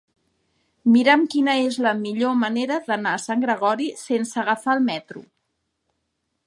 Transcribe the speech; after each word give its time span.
Mira'm 0.93 1.25
quina 1.33 1.53
és 1.65 1.77
la 1.87 1.91
millor 1.99 2.33
manera 2.45 2.81
d'anar 2.89 3.13
a 3.19 3.23
Sant 3.27 3.45
Gregori 3.45 3.89
sense 4.07 4.43
agafar 4.45 4.79
el 4.79 4.85
metro. 4.93 5.25